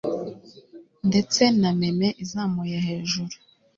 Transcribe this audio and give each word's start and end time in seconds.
ndetse 1.09 1.41
na 1.59 1.69
meme 1.79 2.07
izamuye 2.23 2.77
hejuru 2.87 3.33